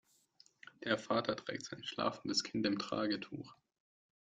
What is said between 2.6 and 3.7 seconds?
im Tragetuch.